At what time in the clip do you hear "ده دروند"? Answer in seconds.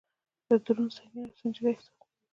0.49-0.93